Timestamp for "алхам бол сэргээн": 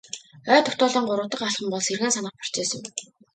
1.47-2.13